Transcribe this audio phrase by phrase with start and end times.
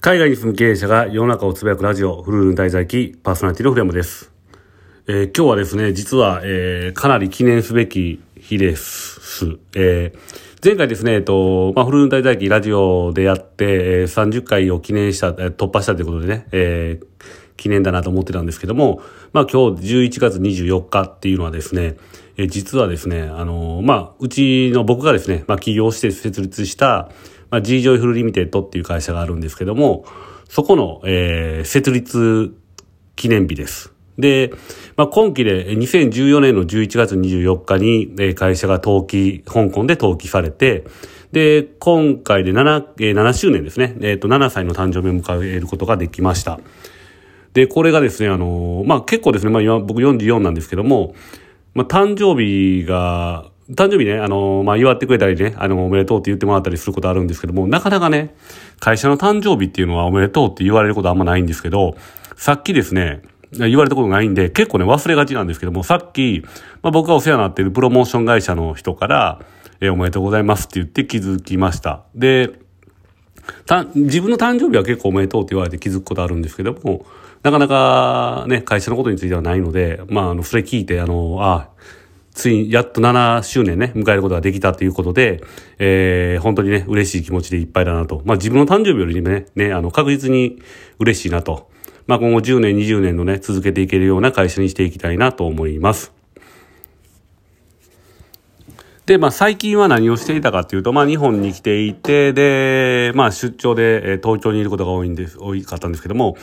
[0.00, 4.32] 海外に住む経営者が世の中をつぶやくラジオ、フルールン滞在記、パーソナリティのフレームです。
[5.06, 9.58] えー、今日はですね、実は、えー、かなり記念すべき日です。
[9.74, 10.18] えー、
[10.64, 16.98] 前回ですね、えっと、まあ、フルールン滞在記ラジオでやって、えー、30回を記念した、突破したということでね、え、
[17.58, 19.02] 記念だなと思ってたんですけども、
[19.34, 21.98] まあ今日11月24日っていうのはですね、
[22.38, 27.10] え実はですね、あのまあ、うちの僕がですね、まあ起業して設立した、
[27.50, 30.04] まあ、G ジョイフルリミテッドっていう会社があるんですけども、
[30.48, 32.54] そこの、えー、設立
[33.16, 33.92] 記念日です。
[34.18, 34.52] で、
[34.96, 40.84] まあ、今期で2014年の11月24日に、え会社が登記、香港で登記されて、
[41.32, 43.94] で、今回で7、えー、7周年ですね。
[44.00, 46.60] えっ、ー、と、7歳の誕生日を迎えることができました。
[47.52, 51.14] で、これがですね、あの、まあ、結構ですね、まあ、今僕44なんですけども、
[51.74, 58.34] まあ、誕生日が、誕生日ね、あの、まあ、祝ってくれたりね、あの、おめでとうって言ってもらったりすることあるんですけども、なかなかね、
[58.80, 61.96] 会社の誕生日っていうのはおめでとうって言われることあんまないんですけど、
[62.36, 66.42] さっきですね、言われたことないんで、結構ね、忘れがちなんですけども、さっき、
[66.82, 69.40] まあ、僕がお世話になっているプロモーション会社の人から、
[69.80, 72.02] えー、おめでとうございますって言って気づきました。
[72.14, 72.50] で、
[73.66, 77.06] た、自分の誕生日は結構おめでとうって言われて気づくことあるんですけども、
[77.42, 81.68] なかなかね、会社のことについてはないので、まあ、あの、それ聞いて、あの、あ
[82.32, 85.42] ついに、やっと7周年ね、迎えることができたということで、
[85.78, 88.22] えー、本当にね、嬉しい気持ちでいっぱいだなと。
[88.24, 90.60] まあ自分の誕生日よりもね、ね、あの、確実に
[90.98, 91.70] 嬉しいなと。
[92.06, 96.12] まあ今後10年、20年のね、続けていけるような会社にしていきたいなと思います。
[99.06, 106.36] で、まあ最近は何をしていたかっていうと、まあ日本に来ていて、で、まあ出張で、東京にいることが多いんです、多かったんですけども、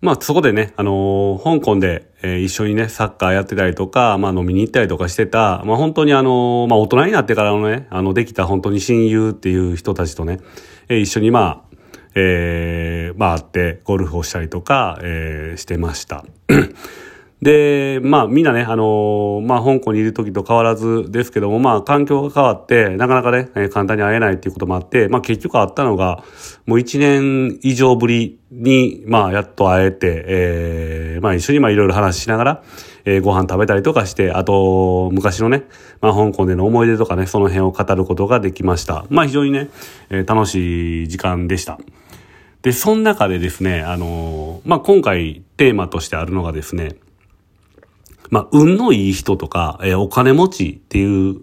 [0.00, 10.38] まあそこでね、あのー、香港で、えー、一緒にね、サッカーやってたりとか、まあ飲みに行ったりとかしてた、まあ本当にあのー、まあ大人になってからのね、あの、できた本当に親友っていう人たちとね、
[10.88, 11.76] えー、一緒にまあ、
[12.14, 16.24] えー、まあ会ってゴルフをしたりとか、えー、してました。
[17.40, 26.24] で、まあみんなね、あの、まあ香港にいる時と変わらずですけども、まあ環境が変わって、なかなかね、簡単に会えないっていうこともあって、まあ結局会ったのが、
[26.66, 32.62] もう一年以上ぶりに、まあやっと会えて、えー、まあ一緒にまあいろいろ話しながら、
[33.04, 35.62] えー、ご飯食べたりとかして、あと、昔のね、
[36.00, 39.06] まあ香港での思い出とかね、その辺を語ることができました。
[39.10, 39.70] まあ非常にね、
[40.10, 41.78] えー、楽しい時間でした。
[42.62, 46.96] で、その中でですね、あの、まあ今回テーマとしてあるのがですね、
[48.30, 51.40] まあ、運のいい人とか、えー、お金持ちっていう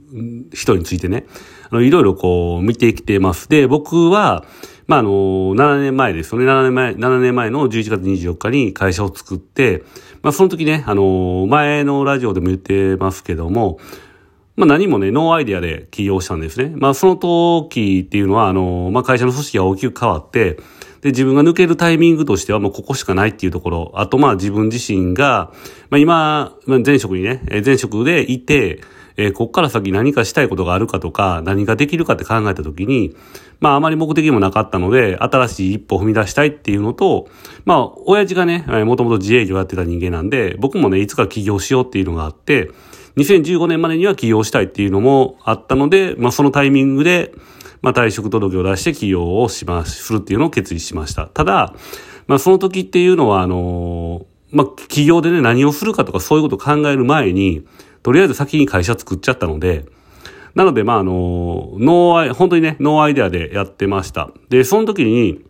[0.53, 1.25] 人についてね、
[1.69, 3.49] あの、いろいろこう見てきてます。
[3.49, 4.45] で、僕は、
[4.87, 6.45] まあ、あの、7年前ですよね。
[6.45, 9.83] 7年前、7年前の11月24日に会社を作って、
[10.21, 13.79] まあ、その時ね、あの、前のラジオでも言ってますけども、
[14.55, 16.71] まあ何もね、ノーアイデアで起業したんですね。
[16.77, 20.57] まあその時っていうのは、あの、まあ会社の組織が大きく変わって、
[21.05, 23.91] で、自分が抜けるタイミングとしてはもうここしかないっていうところ。
[23.93, 25.51] あとまあ自分自身が、
[25.91, 28.81] まあ今、前職にね、前職でいて、
[29.15, 33.15] えー、こっから先何かしたいことがあるかとか、何ができるかって考えたときに、
[33.59, 37.27] まああまり目的もなかったので、新しい一歩を踏み出したいっていうのと、
[37.65, 42.71] まあ親父がね、もともと自営業やってた人間なんで、僕もね、いつか起業しようっていうのがあって、
[43.17, 47.31] 2015年までには起業したいっていうのもあったので、まあそのタイミングで、
[47.85, 51.27] まあ、退職届を出して起業をします、するっていうのを決意しました。
[51.27, 51.75] ただ、
[52.25, 57.63] まあ、その時っていうのは、あのまあ、起業でね、何をするかとかそういうことを考える前に、
[58.01, 59.85] とりあえず先に会社作っちゃったので、
[60.55, 64.31] なので、まあ、あの、ノーアイ、本当にね、 no idea でやってました。
[64.49, 65.45] で、その時に、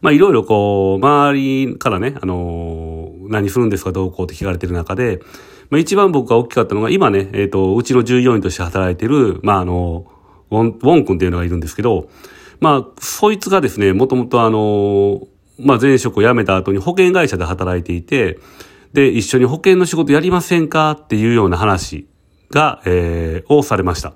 [0.00, 5.20] ま、いろいろこう、周りからね、あの、何するんですか、どうこうって聞かれてる中で、
[5.68, 10.06] まあ、一番僕が大きかったのが、今ね、えっ、ー、と、うちの従業員として働いてる、まあ、あの、
[10.50, 12.08] ウォン、ウォン君っていうのがいるんですけど、
[12.60, 15.26] まあ、そいつがですね、もともとあの、
[15.58, 18.38] まあ、前職を辞めた後に保険会社で働いていて、
[18.92, 22.06] で、一緒に保険の仕事やりませんかっていうような話
[22.50, 24.14] が、えー、をされました。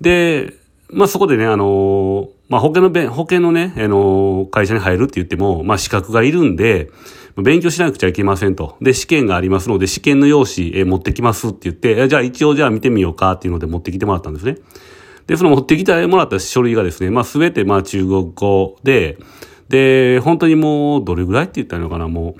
[0.00, 0.54] で、
[0.92, 6.90] まあ、そこでね、あの、まあ、保険の、保険のね、あの、会社に入るって言っても、まあ、資格がいるんで、
[7.36, 8.76] 勉強しなくちゃいけませんと。
[8.80, 14.56] で、試験がありますので、試験の用紙、えー、持ってきますって言って、じゃあ一応じゃあ見てみようかっていうので持ってきてもらったんですね。
[15.30, 19.16] で、その持ってきてもらった書類がですね、まあすべてまあ中国語で、
[19.68, 22.34] で、本当にもうどれぐらいって言ったのかな、も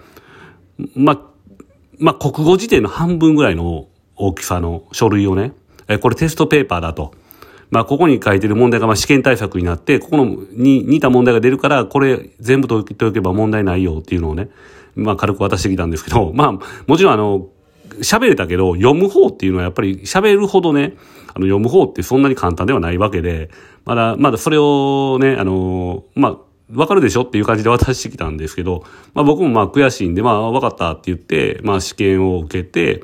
[0.76, 1.20] う、まあ、
[2.00, 5.52] まあ国語辞典の半分ぐらいの大きさの書類をね、
[5.86, 7.14] えこれテストペーパーだと。
[7.70, 14.48] まあ、ここに書いてる問題がまあ試験対策になって、ここのに似た問題が出るから、これ全部解いておけば問題ないよっていうのをね、
[14.96, 16.52] まあ軽く渡してきたんですけど、まあ、
[16.88, 17.46] もちろんあの、
[18.00, 20.94] 喋れたけど、読む方っていうのはやっぱり喋るほどね、
[21.28, 23.50] あの、読む方ってそんなに簡単ではないわけで、
[23.84, 26.36] まだ、まだそれをね、あの、まあ、
[26.72, 33.02] わかるでしょっていう感じで渡してきたんですけど、まあ僕もまあ悔しいんで、まあわかったって言って、まあ試験を受けて、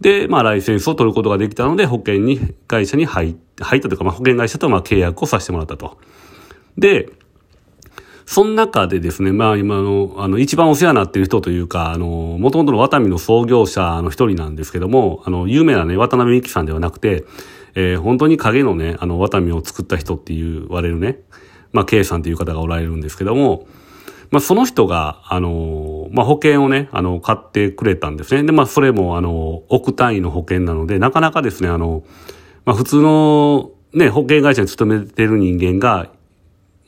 [0.00, 5.98] で、まあライセンスを取ることができたので、保険に、会社に入入ったというか、まあ保険会社とまあ契約をさせてもらったと。
[6.78, 7.10] で、
[8.30, 17.24] その中でですね、まあ今の、あの、一番お世話になっている人というか、あの、もともとのワタミの創業者の一人なんですけども、あの、有名なね、渡辺美樹さんではなくて、
[17.74, 21.18] えー、本当に影のね、あの、ワタミを作った人って言われるね、
[21.72, 23.66] まあ、K さんという方がおられるんですけども、
[24.30, 28.44] まあ、その人が、あの、まあ、保険をね、あの、買ってくれたんですね。
[28.44, 32.04] で、まあ、それも、あの、億単位の保険なので、なかなかですね、あの、
[32.64, 36.12] まあ、普通の、ね、保険会社に勤めてる人間が、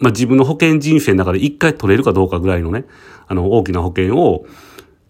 [0.03, 2.85] まあ、自分の保険人生の中で一回取れるかどうかぐらいのね、
[3.29, 4.47] あの、大きな保険を、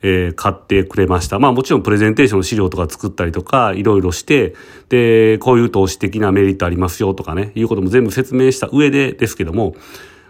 [0.02, 1.38] えー、買ってくれました。
[1.38, 4.54] まあもちろんプレゼンテーションの資料とか作ったりとか、いろいろして、
[4.88, 9.74] で、こういう投資的なメリットありますよとかね、いうことも全部説明した上でですけども、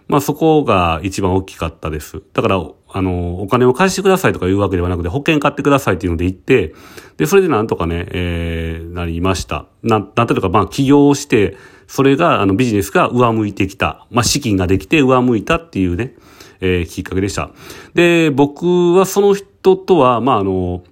[0.08, 2.22] まあそこが一番大きかったです。
[2.34, 2.62] だから、
[2.94, 6.74] あの、お金を返してくださいとかいうわけではなくて、保険買ってくださいっていうので言って、
[7.16, 9.64] で、それでなんとかね、えー、なりました。
[9.82, 11.56] な、なんていうか、まあ起業して、
[11.92, 14.06] それが、あの、ビジネスが上向いてきた。
[14.10, 16.14] まあ資金ができて上向いたっていうね、
[16.62, 17.50] えー、きっかけでした。
[17.92, 20.84] で、僕はその人とは、まあ、あの、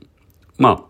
[0.58, 0.89] まあ、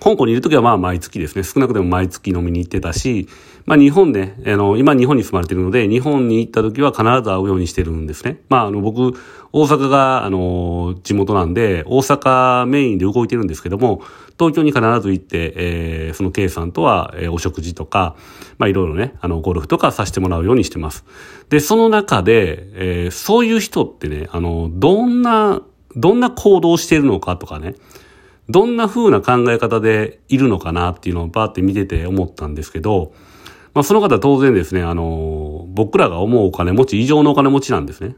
[0.00, 3.28] 香港にいるときはまあ毎月ですね、少なくとも毎月飲みに行ってたし、
[3.64, 8.40] まあ日本ね、あの、今日本に住まれてるので、日本に行った時は必ず会うようにしてるんですね。
[8.48, 9.14] まああの僕、
[9.52, 14.02] 大阪があの、地元なんで、大阪メインで動いてるんですけども、
[14.38, 18.16] 東京に必ず行って、えー、その K さんとは、えー、お食事とか、
[18.58, 21.04] まあいろいろね、あの、ゴルフとかさせてもらうようにしてます。
[21.48, 25.62] で、その中で、えー、そういう人ってね、あの、どんな、
[25.96, 27.74] どんな行動をしているのかとかね、
[28.48, 33.12] どんな風な考え方でいるのかなっていうのをバーって見てて思ったんですけど、
[33.74, 38.16] まあその方当然ですね、あの、僕らが思うお金持ち、異常のお金持ちなんですね。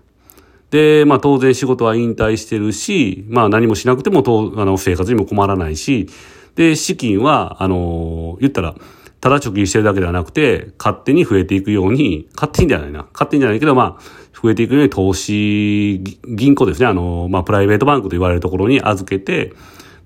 [0.70, 6.08] で、まあ当然仕事は引退してるし、まあ何もしなくてもとあの生活にも困らないし、
[6.54, 8.74] で、資金は、あの、言ったら、
[9.20, 13.06] ただ貯金してるだけではなくて、勝手に増えていくように、勝手にじゃないな。
[13.12, 14.02] 勝手にじゃないけど、まあ、
[14.40, 16.86] 増えていくように投資、銀行ですね。
[16.86, 19.52] あの、まあ、プライベートバンクと言われるところに預けて、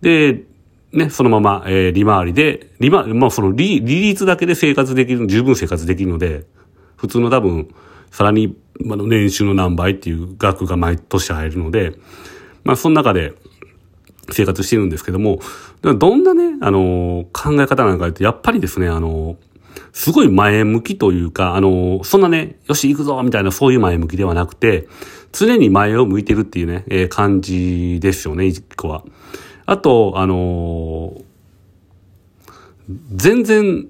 [0.02, 0.43] で、
[0.93, 6.44] ね、そのまま、えー、利回りで、利回り、まあその利、利率だけで生活できる、十分生活できるので、
[6.96, 7.75] 普通の多分、
[8.10, 11.94] さらに、まあ、年収の何倍っていう額が毎年入るので、
[12.64, 13.32] まあその中で
[14.31, 15.40] 生活してるんですけども、
[15.81, 19.37] どんなね、あの、考え方なんかってやっぱりですね、あの、
[19.93, 24.88] すごい前向きというか、あの、そんなね、よし行くぞみたいなそういう前向きではなくて、
[25.32, 29.05] 常に前を向いてるっていうね、えー、感じですよね、一個は。
[29.72, 31.24] あと、あのー、
[33.14, 33.88] 全然、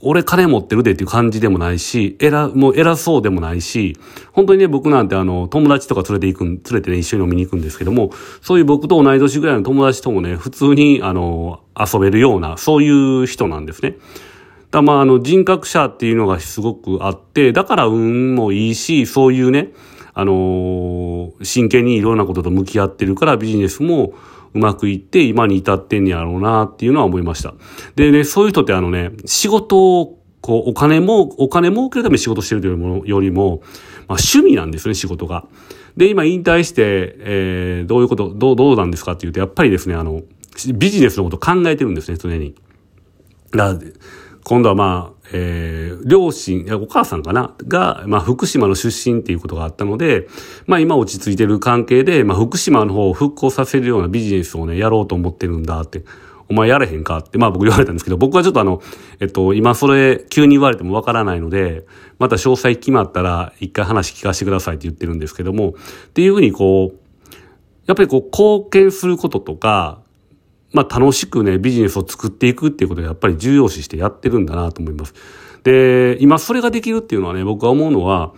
[0.00, 3.98] 俺金持ってるでっていう感じでもないし、偉、もう偉そうでもないし、
[4.32, 13.96] 本当にね、僕なんてあの、友達とか連れて行く連れてね、一緒に飲みに行くんですけども、そういう僕と同い年ぐらいの友達ともね、普通に、あの、遊べるような、そういう人なんですね。
[14.70, 19.74] だまあ、あの、人格者っていうのがすごくあって、だから運もいいし、そういうね、
[20.12, 24.14] あの真剣にいろんなことと向き合ってるからビジネスも、
[24.54, 27.54] うまくいって今に至ってんやろうなっていうのは思いました。
[27.96, 33.60] でね、そういう人ってあのね、仕事をこう、お金も、お金儲けるために仕事してるというものよりも、
[34.08, 35.44] まあ趣味なんですね、仕事が。
[35.96, 40.22] で、今引退して、えー、どういうこと、どう、どうなんですかっていうと、やっぱりですね、あの、
[40.74, 42.54] ビジネスのこと考えてるんですね、常に。
[43.52, 43.76] だ
[44.44, 47.54] 今度はまあ、えー、両親、お母さんかな？
[47.68, 50.28] が、まあ、福島の出身っていうことがあったので、
[50.66, 56.04] まあ、今落ち着いてる関係で、まあ、福島の方を復興させるようなビジネスをね、やろうと思ってるんだって。
[56.48, 58.82] お前やれへんかって、まあ僕言われたんですけど、僕はちょっとあの、
[59.20, 61.86] えっと、今それ急に言われてもわからないので、
[62.18, 65.74] また詳細決まったら一回話聞かせてくださいって言ってるんですけども、
[66.08, 66.98] っていうふうにこう、
[67.86, 70.00] やっぱりこう貢献することとか、
[70.72, 75.14] まあ楽しくね、ビジネスを作っていくっていうことをやっぱり重要視してやってるんだなと思います。
[75.64, 78.32] で、今それができるっていうのはね、僕は思うのは、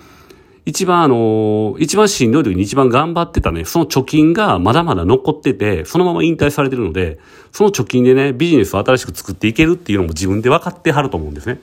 [0.64, 7.18] 一番あの、一番しんどい時に一番頑張ってたね、その貯金がまだまだ残ってて、そのまま引退されてるので、
[7.50, 11.60] その貯金でね、ビジネスを新しく作っていけるっていうのも自分で分かってはると思うんですね。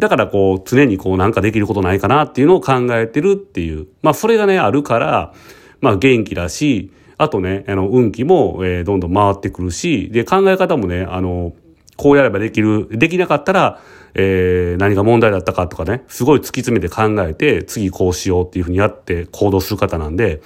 [0.00, 3.86] だからこう、常にこうなんかできることないかなっていうのを考えてるっていう。
[4.02, 5.32] まあそれがね、あるから、
[5.80, 11.52] まあ元気だし、あとね、あの、運気も、えー、どんどん回ってくるし、で、考え方もね、あの、
[11.96, 13.80] こうやればできる、できなかったら、
[14.14, 20.40] えー、何が問題だったかとかね、すごい突き詰めて考えて、次こうしようっていうふうにやって行動する方なんで、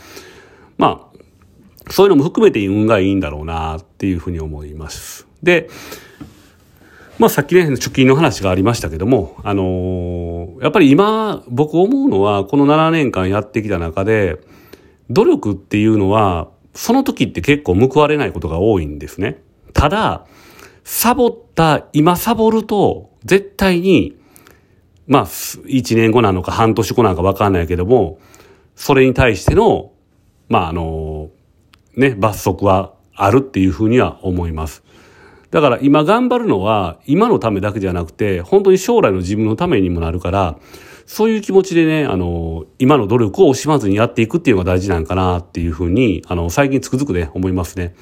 [0.76, 1.18] まあ、
[1.90, 5.26] そういうのも含めて運がいいんだろうなっていうふうに思います。
[5.42, 5.68] で、
[7.18, 14.38] まあさっきね、貯金の話がありましたけども、あのー、やっぱり今、僕思うのは、この7年間やってきた中で、
[15.10, 16.48] 努力っていうのは、
[16.78, 19.42] その時って結構報われないことが多いんですね。
[19.72, 20.26] ただ、
[20.84, 24.16] サボった、今サボると、絶対に、
[25.08, 28.20] まあ、1年後なのか半年後なのかわかんないけども、
[28.76, 29.90] それに対しての、
[30.48, 31.30] まあ、あの、
[31.96, 34.84] ね、罰則はあるっていうふうには思います。
[35.50, 40.58] だから今頑張るのは今のためだけじゃなくて、本当に将来の自分のためにもなるから、
[41.08, 47.94] そういう気持ちでね、あの、今の努力を惜しまずにやっていくっていうのが大事なんかなっていうふうに、あの、最近つくづくね、思いますね。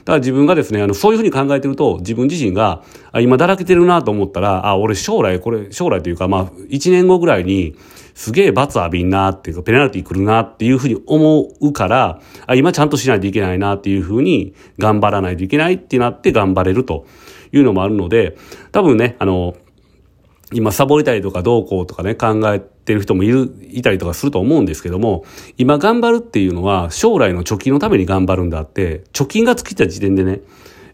[0.00, 7.76] だから自分がですね、あの、そういうふうに考えてると、自分自身が、あ、今だらけてるなと思ったら、あ、俺将来、これ、将来というか、まあ、1年後ぐらいに、
[8.14, 17.06] すげえ罰浴びんなっていうか、ペナルティ来るなっていうふうに思うから、あ、今ちゃんとしないといけないなっていうふうに、頑張らないといけないってなって頑張れると
[17.52, 18.36] いうのもあるので、
[18.72, 19.54] 多分ね、あの、
[20.52, 25.24] 今サボりたいとかどうこうとかね、考えてる人もいる、いたりとかすると思うんですけども、
[25.56, 30.40] 今頑張るっていうのは将来の貯金のために頑張るんだって、貯金が尽きた時点でね、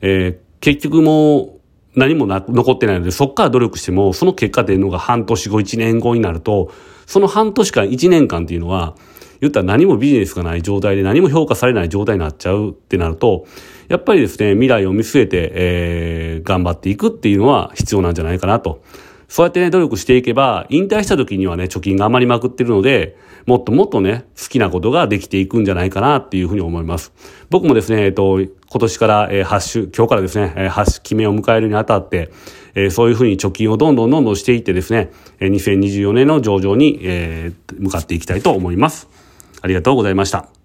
[0.03, 1.57] えー、結局もう
[1.95, 6.71] 何もな残ってないので、そっから努力しても、その結果出るのが半年後、1年後になると、
[7.07, 8.95] その半年間、1年間っていうのは、
[9.41, 13.47] 言ったら何もビジネスがない状態で何も評価されない状態になっちゃうってなると、
[13.89, 18.83] やっぱりですね、未来を見据えて、えー、頑張っていくっていうのは必要なんじゃないかなと。
[19.29, 23.17] そうやってね、努力していけば、引退した時にはね、貯金が余りまくってるので、
[23.47, 27.13] もっともっとね、好きなことができていくんじゃないかなっていうふうに思います。
[27.51, 28.49] 僕もですね、えっと、今
[28.81, 32.31] 年から、えー、ハッシュ、今日からですね、えー、ハッシュ決めを迎えるにあたって、
[32.75, 39.09] えー、そういうふうに貯金をどんどんどんどんしていってですね、えー、2024年の上場に、えー、向かっていきたいと思います。
[39.63, 40.56] ありがとうございました。